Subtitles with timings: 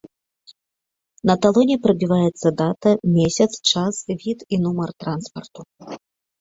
[1.29, 5.61] На талоне прабіваецца дата, месяц, час, від і нумар транспарту.